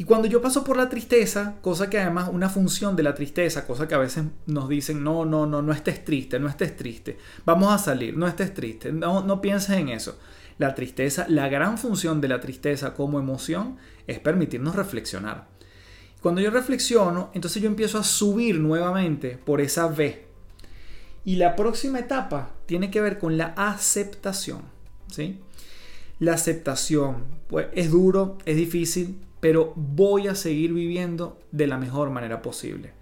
[0.00, 3.66] Y cuando yo paso por la tristeza, cosa que además una función de la tristeza,
[3.66, 7.18] cosa que a veces nos dicen, no, no, no, no estés triste, no estés triste,
[7.44, 10.16] vamos a salir, no estés triste, no, no pienses en eso.
[10.56, 15.48] La tristeza, la gran función de la tristeza como emoción es permitirnos reflexionar.
[16.22, 20.26] Cuando yo reflexiono, entonces yo empiezo a subir nuevamente por esa V.
[21.24, 24.62] Y la próxima etapa tiene que ver con la aceptación.
[25.10, 25.40] ¿sí?
[26.20, 32.10] La aceptación, pues es duro, es difícil, pero voy a seguir viviendo de la mejor
[32.10, 32.92] manera posible.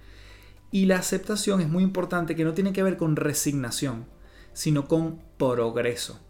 [0.70, 4.07] Y la aceptación es muy importante que no tiene que ver con resignación,
[4.53, 6.20] sino con progreso.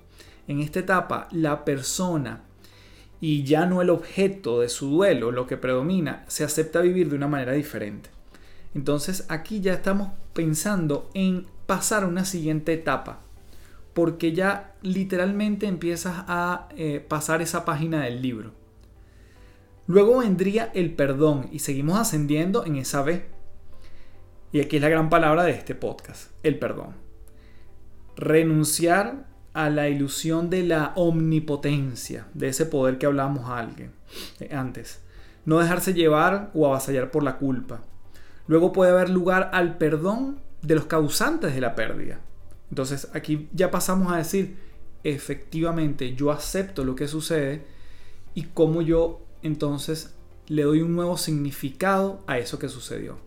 [0.47, 2.45] En esta etapa, la persona
[3.21, 7.17] y ya no el objeto de su duelo, lo que predomina, se acepta vivir de
[7.17, 8.11] una manera diferente.
[8.75, 13.21] Entonces aquí ya estamos pensando en pasar a una siguiente etapa,
[13.95, 18.53] porque ya literalmente empiezas a eh, pasar esa página del libro.
[19.87, 23.27] Luego vendría el perdón y seguimos ascendiendo en esa B.
[24.53, 26.95] Y aquí es la gran palabra de este podcast, el perdón.
[28.17, 33.93] Renunciar a la ilusión de la omnipotencia, de ese poder que hablábamos a alguien
[34.41, 35.03] eh, antes.
[35.45, 37.83] No dejarse llevar o avasallar por la culpa.
[38.49, 42.21] Luego puede haber lugar al perdón de los causantes de la pérdida.
[42.71, 44.57] Entonces aquí ya pasamos a decir,
[45.05, 47.65] efectivamente, yo acepto lo que sucede
[48.35, 50.15] y cómo yo entonces
[50.49, 53.19] le doy un nuevo significado a eso que sucedió.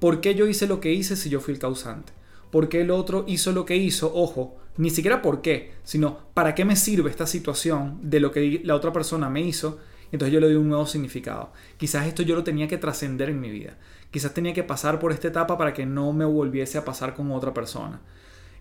[0.00, 2.12] ¿Por qué yo hice lo que hice si yo fui el causante?
[2.50, 4.12] ¿Por qué el otro hizo lo que hizo?
[4.14, 8.60] Ojo, ni siquiera por qué, sino para qué me sirve esta situación de lo que
[8.64, 9.78] la otra persona me hizo.
[10.10, 11.52] Entonces yo le doy un nuevo significado.
[11.76, 13.76] Quizás esto yo lo tenía que trascender en mi vida.
[14.10, 17.30] Quizás tenía que pasar por esta etapa para que no me volviese a pasar con
[17.32, 18.00] otra persona.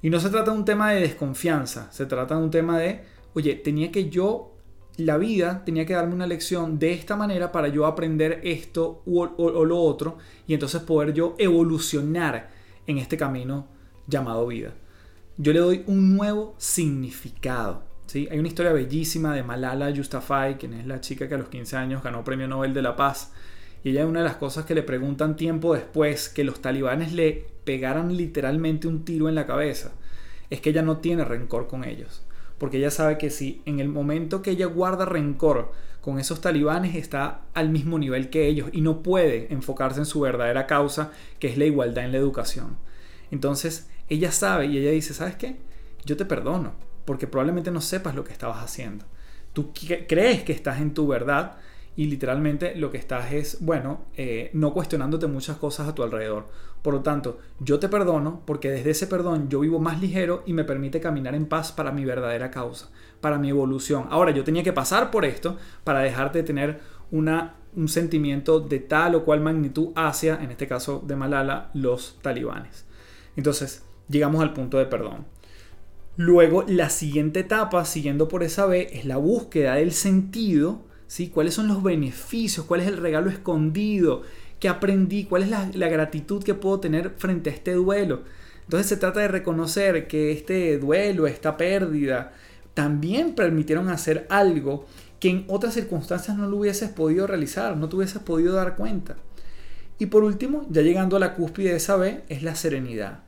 [0.02, 3.04] Y no se trata de un tema de desconfianza, se trata de un tema de,
[3.34, 4.57] oye, tenía que yo
[4.98, 9.66] la vida tenía que darme una lección de esta manera para yo aprender esto o,
[9.66, 12.50] lo otro y entonces poder yo evolucionar
[12.88, 13.68] en este camino
[14.08, 14.74] llamado vida.
[15.38, 17.84] Yo le doy un nuevo significado.
[18.08, 18.28] ¿sí?
[18.32, 21.78] Hay una historia bellísima de Malala Yousafzai, quien es la chica que a los 15
[21.78, 23.34] años ganó Premio Nobel de la Paz.
[23.84, 27.14] Y ella es una de las cosas que le preguntan tiempo después que los talibanes
[27.14, 29.92] le pegaran literalmente un tiro en la cabeza.
[30.50, 32.27] Es que ella no tiene rencor con ellos
[32.58, 36.96] porque ella sabe que si en el momento que ella guarda rencor con esos talibanes
[36.96, 41.48] está al mismo nivel que ellos y no puede enfocarse en su verdadera causa, que
[41.48, 42.78] es la igualdad en la educación.
[43.30, 45.58] Entonces, ella sabe y ella dice, ¿sabes qué?
[46.06, 49.06] Yo te perdono, porque probablemente no sepas lo que estabas haciendo.
[49.52, 51.58] Tú crees que estás en tu verdad,
[51.98, 56.48] y literalmente lo que estás es, bueno, eh, no cuestionándote muchas cosas a tu alrededor.
[56.88, 60.54] Por lo tanto, yo te perdono porque desde ese perdón yo vivo más ligero y
[60.54, 64.06] me permite caminar en paz para mi verdadera causa, para mi evolución.
[64.10, 66.80] Ahora, yo tenía que pasar por esto para dejarte de tener
[67.12, 72.20] una, un sentimiento de tal o cual magnitud hacia, en este caso de Malala, los
[72.22, 72.86] talibanes.
[73.36, 75.26] Entonces, llegamos al punto de perdón.
[76.16, 80.88] Luego, la siguiente etapa, siguiendo por esa B, es la búsqueda del sentido
[81.34, 82.66] ¿Cuáles son los beneficios?
[82.66, 84.24] ¿Cuál es el regalo escondido?
[84.60, 85.26] ¿Qué aprendí?
[85.26, 88.24] ¿Cuál es la, gratitud que puedo tener frente a este duelo?
[88.64, 92.34] Entonces se trata de reconocer que este duelo, esta pérdida,
[92.74, 94.86] también permitieron hacer algo
[95.20, 99.16] que en otras circunstancias no lo hubieses podido realizar, no te hubieses podido dar cuenta.
[100.00, 103.24] Y por último, ya llegando a la cúspide de esa B, es la serenidad.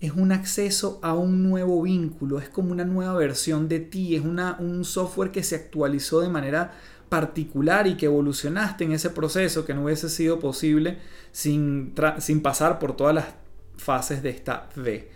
[0.00, 4.22] Es un acceso a un nuevo vínculo, es como una nueva versión de ti, es
[4.24, 6.72] una, un software que se actualizó de manera
[7.12, 10.96] particular y que evolucionaste en ese proceso que no hubiese sido posible
[11.30, 13.26] sin, sin pasar por todas las
[13.76, 15.10] fases de esta V.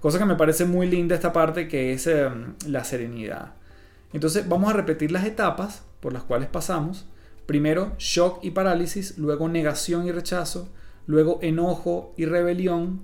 [0.00, 3.54] Cosa que me parece muy linda esta parte que es em, la serenidad.
[4.12, 7.06] Entonces vamos a repetir las etapas por las cuales pasamos.
[7.46, 10.68] Primero shock y parálisis, luego negación y rechazo,
[11.06, 13.02] luego enojo y rebelión,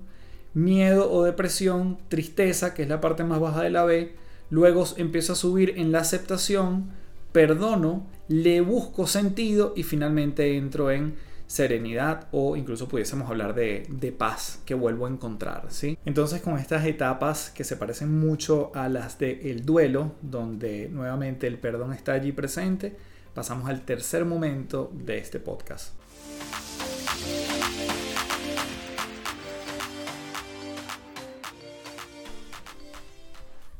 [0.53, 4.13] miedo o depresión, tristeza, que es la parte más baja de la B,
[4.49, 6.91] luego empiezo a subir en la aceptación,
[7.35, 11.17] perdono, le busco sentido y finalmente entro en
[11.47, 15.97] serenidad o incluso pudiésemos hablar de, paz que vuelvo a encontrar, ¿sí?
[16.05, 21.57] Entonces con estas etapas que se parecen mucho a las del duelo, donde nuevamente el
[21.57, 22.95] perdón está allí presente,
[23.33, 25.93] pasamos al tercer momento de este podcast.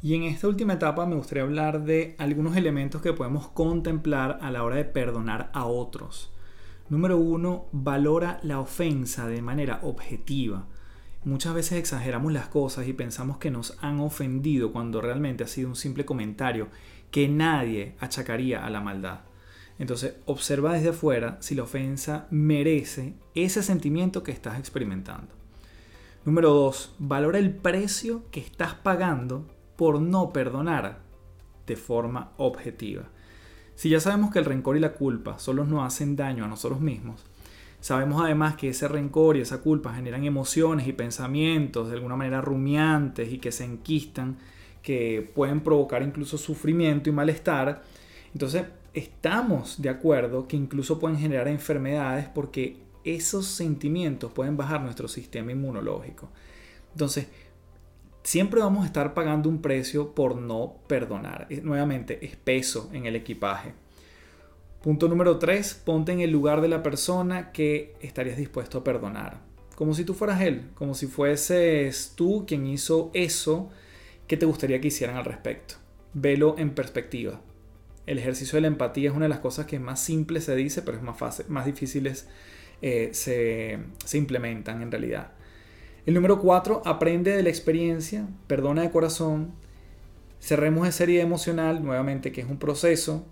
[0.05, 4.51] Y en esta última etapa me gustaría hablar de algunos elementos que podemos contemplar a
[4.51, 6.31] la hora de perdonar a otros.
[6.89, 10.67] Número uno, valora la ofensa de manera objetiva.
[11.23, 15.69] Muchas veces exageramos las cosas y pensamos que nos han ofendido cuando realmente ha sido
[15.69, 16.67] un simple comentario
[17.09, 19.21] que nadie achacaría a la maldad.
[19.79, 25.33] Entonces, observa desde afuera si la ofensa merece ese sentimiento que estás experimentando.
[26.25, 30.99] Número dos, valora el precio que estás pagando por no perdonar
[31.65, 33.03] de forma objetiva.
[33.75, 36.79] Si ya sabemos que el rencor y la culpa solo nos hacen daño a nosotros
[36.79, 37.25] mismos,
[37.81, 42.41] sabemos además que ese rencor y esa culpa generan emociones y pensamientos de alguna manera
[42.41, 44.38] rumiantes y que se enquistan,
[44.81, 47.83] que pueden provocar incluso sufrimiento y malestar.
[48.33, 55.07] Entonces, estamos de acuerdo que incluso pueden generar enfermedades porque esos sentimientos pueden bajar nuestro
[55.07, 56.29] sistema inmunológico.
[56.93, 57.27] Entonces,
[58.25, 61.47] siempre vamos a estar pagando un precio por no perdonar.
[61.61, 63.73] Nuevamente, es peso en el equipaje.
[64.81, 69.41] Punto número 3, ponte en el lugar de la persona que estarías dispuesto a perdonar.
[69.75, 73.69] Como si tú fueras él, como si fueses tú quien hizo eso
[74.27, 75.75] que te gustaría que hicieran al respecto.
[76.13, 77.41] Velo en perspectiva.
[78.07, 80.81] El ejercicio de la empatía es una de las cosas que más simple se dice,
[80.81, 82.27] pero es más fácil, más difíciles
[82.81, 85.31] eh, se, se implementan en realidad.
[86.05, 89.53] El número 4, aprende de la experiencia, perdona de corazón.
[90.39, 93.25] Cerremos esa herida emocional, nuevamente, que es un proceso,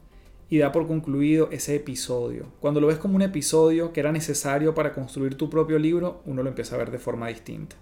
[0.49, 2.47] y da por concluido ese episodio.
[2.59, 6.41] Cuando lo ves como un episodio que era necesario para construir tu propio libro, uno
[6.41, 7.75] lo empieza a ver de forma distinta.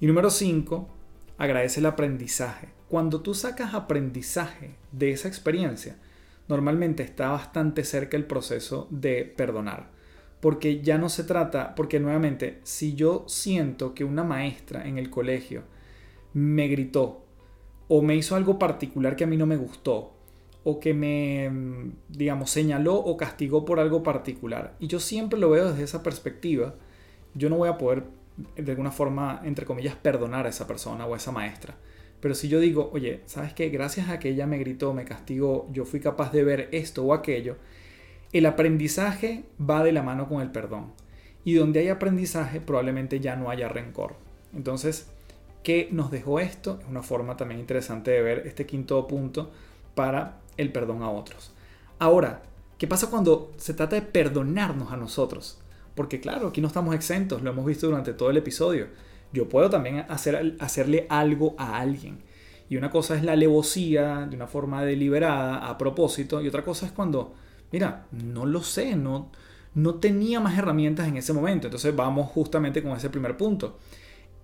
[0.00, 0.88] Y número 5,
[1.36, 2.68] agradece el aprendizaje.
[2.88, 5.98] Cuando tú sacas aprendizaje de esa experiencia,
[6.48, 9.97] normalmente está bastante cerca el proceso de perdonar
[10.40, 15.10] porque ya no se trata, porque nuevamente, si yo siento que una maestra en el
[15.10, 15.62] colegio
[16.32, 17.24] me gritó
[17.88, 20.14] o me hizo algo particular que a mí no me gustó,
[20.64, 21.50] o que me,
[22.08, 26.74] digamos, señaló o castigó por algo particular, y yo siempre lo veo desde esa perspectiva,
[27.34, 28.04] yo no voy a poder,
[28.56, 31.76] de alguna forma, entre comillas, perdonar a esa persona o a esa maestra.
[32.20, 33.68] Pero si yo digo, oye, ¿sabes qué?
[33.70, 37.14] Gracias a que ella me gritó, me castigó, yo fui capaz de ver esto o
[37.14, 37.56] aquello,
[38.32, 40.92] el aprendizaje va de la mano con el perdón.
[41.44, 44.16] Y donde hay aprendizaje probablemente ya no haya rencor.
[44.54, 45.08] Entonces,
[45.62, 46.78] ¿qué nos dejó esto?
[46.82, 49.50] Es una forma también interesante de ver este quinto punto
[49.94, 51.52] para el perdón a otros.
[51.98, 52.42] Ahora,
[52.76, 55.58] ¿qué pasa cuando se trata de perdonarnos a nosotros?
[55.94, 58.88] Porque claro, aquí no estamos exentos, lo hemos visto durante todo el episodio.
[59.32, 62.18] Yo puedo también hacer, hacerle algo a alguien.
[62.68, 66.86] Y una cosa es la alevosía de una forma deliberada, a propósito, y otra cosa
[66.86, 67.34] es cuando
[67.72, 69.30] mira, no lo sé, no,
[69.74, 71.66] no tenía más herramientas en ese momento.
[71.66, 73.78] Entonces vamos justamente con ese primer punto.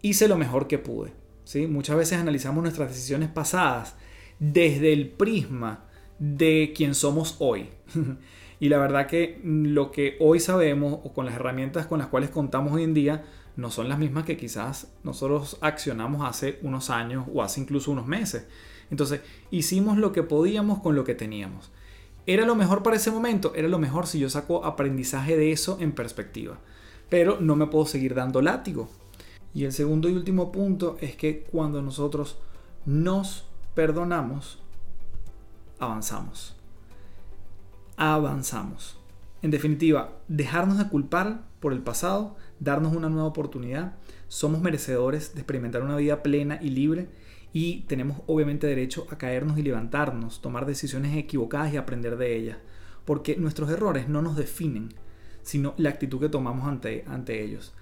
[0.03, 1.13] Hice lo mejor que pude.
[1.45, 1.67] ¿sí?
[1.67, 3.97] Muchas veces analizamos nuestras decisiones pasadas
[4.39, 5.85] desde el prisma
[6.19, 7.69] de quién somos hoy.
[8.61, 12.31] y la verdad que lo que hoy sabemos o con las herramientas con las cuales
[12.31, 13.25] contamos hoy en día
[13.57, 18.07] no son las mismas que quizás nosotros accionamos hace unos años o hace incluso unos
[18.07, 18.47] meses.
[18.91, 21.71] Entonces, hicimos lo que podíamos con lo que teníamos.
[22.27, 23.53] ¿Era lo mejor para ese momento?
[23.55, 26.59] Era lo mejor si yo saco aprendizaje de eso en perspectiva.
[27.11, 28.89] Pero no me puedo seguir dando látigo.
[29.53, 32.39] Y el segundo y último punto es que cuando nosotros
[32.87, 34.59] nos perdonamos,
[35.79, 36.57] avanzamos.
[37.97, 38.99] Avanzamos.
[39.43, 43.97] En definitiva, dejarnos de culpar por el pasado, darnos una nueva oportunidad.
[44.29, 47.09] Somos merecedores de experimentar una vida plena y libre
[47.55, 52.59] y tenemos obviamente derecho a caernos y levantarnos, tomar decisiones equivocadas y aprender de ellas,
[53.05, 54.88] porque nuestros errores no nos definen,
[55.42, 57.72] sino la actitud que tomamos ante, ante ellos.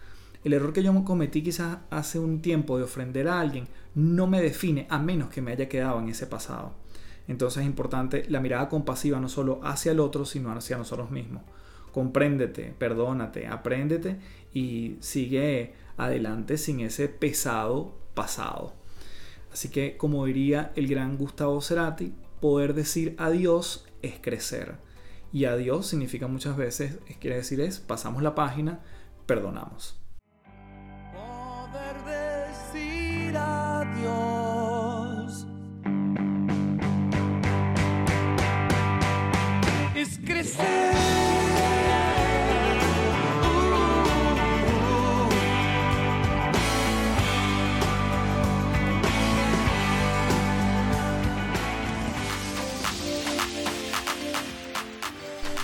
[0.44, 4.42] El error que yo cometí quizás hace un tiempo de ofender a alguien no me
[4.42, 6.74] define a menos que me haya quedado en ese pasado.
[7.26, 11.44] Entonces es importante la mirada compasiva no solo hacia el otro, sino hacia nosotros mismos.
[11.92, 14.18] Compréndete, perdónate, apréndete
[14.52, 18.81] y sigue adelante sin ese pesado pasado.
[19.52, 24.76] Así que, como diría el gran Gustavo Cerati, poder decir adiós es crecer.
[25.32, 28.80] Y adiós significa muchas veces, quiere decir es, pasamos la página,
[29.26, 30.00] perdonamos.
[32.54, 34.41] Es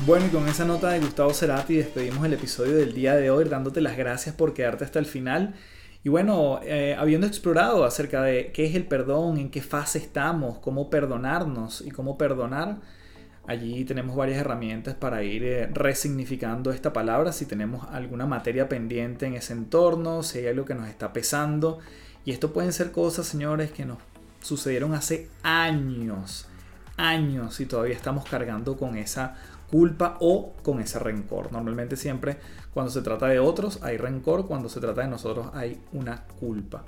[0.09, 3.45] Bueno, y con esa nota de Gustavo Cerati despedimos el episodio del día de hoy,
[3.45, 5.55] dándote las gracias por quedarte hasta el final.
[6.03, 10.61] Y bueno, eh, habiendo explorado acerca de qué es el perdón, en qué fase estamos,
[10.61, 12.79] cómo perdonarnos y cómo perdonar,
[13.47, 19.27] allí tenemos varias herramientas para ir eh, resignificando esta palabra, si tenemos alguna materia pendiente
[19.27, 21.81] en ese entorno, si hay algo que nos está pesando.
[22.25, 23.99] Y esto pueden ser cosas, señores, que nos
[24.41, 26.49] sucedieron hace años,
[26.97, 29.37] años y todavía estamos cargando con esa
[29.71, 31.53] culpa o con ese rencor.
[31.53, 32.37] Normalmente siempre
[32.73, 36.85] cuando se trata de otros hay rencor, cuando se trata de nosotros hay una culpa.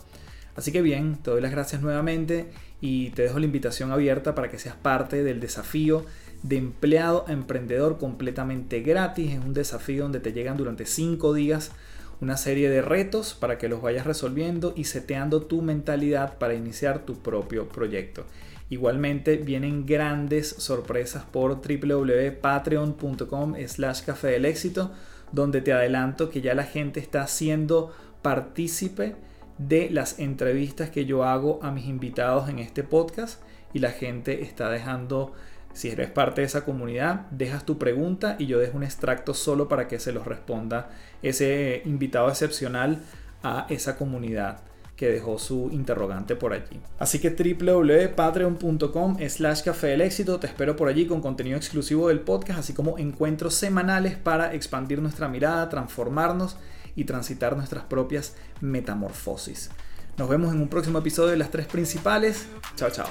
[0.56, 2.50] Así que bien, te doy las gracias nuevamente
[2.80, 6.04] y te dejo la invitación abierta para que seas parte del desafío
[6.42, 9.32] de empleado a emprendedor completamente gratis.
[9.32, 11.72] Es un desafío donde te llegan durante 5 días
[12.20, 17.00] una serie de retos para que los vayas resolviendo y seteando tu mentalidad para iniciar
[17.00, 18.26] tu propio proyecto.
[18.70, 24.92] Igualmente vienen grandes sorpresas por www.patreon.com slash café del éxito,
[25.32, 27.92] donde te adelanto que ya la gente está siendo
[28.22, 29.16] partícipe
[29.58, 33.42] de las entrevistas que yo hago a mis invitados en este podcast
[33.74, 35.32] y la gente está dejando,
[35.72, 39.66] si eres parte de esa comunidad, dejas tu pregunta y yo dejo un extracto solo
[39.66, 40.90] para que se los responda
[41.22, 43.02] ese invitado excepcional
[43.42, 44.60] a esa comunidad
[45.00, 46.78] que dejó su interrogante por allí.
[46.98, 52.20] Así que www.patreon.com slash café del éxito, te espero por allí con contenido exclusivo del
[52.20, 56.58] podcast, así como encuentros semanales para expandir nuestra mirada, transformarnos
[56.96, 59.70] y transitar nuestras propias metamorfosis.
[60.18, 62.46] Nos vemos en un próximo episodio de las tres principales.
[62.76, 63.08] Chao, chao.